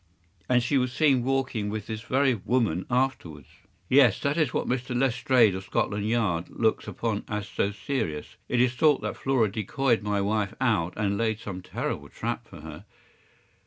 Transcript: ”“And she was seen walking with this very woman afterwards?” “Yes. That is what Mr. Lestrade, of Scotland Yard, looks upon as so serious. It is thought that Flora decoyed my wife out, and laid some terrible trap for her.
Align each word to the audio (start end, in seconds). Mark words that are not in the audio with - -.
”“And 0.49 0.63
she 0.63 0.79
was 0.79 0.91
seen 0.91 1.23
walking 1.23 1.69
with 1.69 1.85
this 1.85 2.01
very 2.01 2.33
woman 2.33 2.87
afterwards?” 2.89 3.49
“Yes. 3.87 4.19
That 4.21 4.35
is 4.35 4.51
what 4.51 4.65
Mr. 4.67 4.99
Lestrade, 4.99 5.53
of 5.53 5.65
Scotland 5.65 6.09
Yard, 6.09 6.45
looks 6.49 6.87
upon 6.87 7.23
as 7.27 7.47
so 7.47 7.69
serious. 7.69 8.35
It 8.49 8.59
is 8.59 8.73
thought 8.73 9.03
that 9.03 9.15
Flora 9.15 9.51
decoyed 9.51 10.01
my 10.01 10.19
wife 10.19 10.55
out, 10.59 10.93
and 10.97 11.19
laid 11.19 11.37
some 11.39 11.61
terrible 11.61 12.09
trap 12.09 12.47
for 12.47 12.61
her. 12.61 12.85